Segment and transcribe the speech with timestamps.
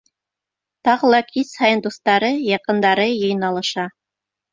[0.87, 3.85] Тағы ла кис һайын дуҫтары, яҡындары йыйналыша.